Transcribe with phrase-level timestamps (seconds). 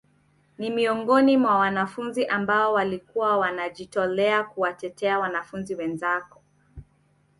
[0.57, 6.41] Ni miongoni mwa wanafunzi ambao walikuwa wanajitolea kuwatetea wanafunzi wenzako